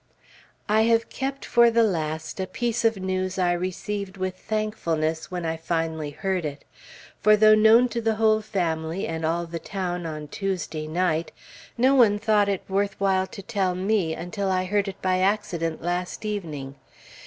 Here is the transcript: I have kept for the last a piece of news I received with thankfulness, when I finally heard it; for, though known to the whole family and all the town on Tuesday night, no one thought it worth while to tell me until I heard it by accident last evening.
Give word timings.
I 0.67 0.81
have 0.89 1.09
kept 1.09 1.45
for 1.45 1.69
the 1.69 1.83
last 1.83 2.39
a 2.39 2.47
piece 2.47 2.83
of 2.83 2.97
news 2.97 3.37
I 3.37 3.51
received 3.51 4.17
with 4.17 4.35
thankfulness, 4.35 5.29
when 5.29 5.45
I 5.45 5.57
finally 5.57 6.09
heard 6.09 6.43
it; 6.43 6.65
for, 7.19 7.37
though 7.37 7.53
known 7.53 7.87
to 7.89 8.01
the 8.01 8.15
whole 8.15 8.41
family 8.41 9.05
and 9.07 9.23
all 9.23 9.45
the 9.45 9.59
town 9.59 10.07
on 10.07 10.27
Tuesday 10.27 10.87
night, 10.87 11.31
no 11.77 11.93
one 11.93 12.17
thought 12.17 12.49
it 12.49 12.63
worth 12.67 12.95
while 12.99 13.27
to 13.27 13.43
tell 13.43 13.75
me 13.75 14.15
until 14.15 14.49
I 14.49 14.63
heard 14.65 14.87
it 14.87 14.99
by 15.03 15.19
accident 15.19 15.83
last 15.83 16.25
evening. 16.25 16.77